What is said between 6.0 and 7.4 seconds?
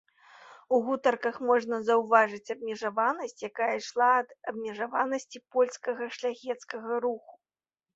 шляхецкага руху.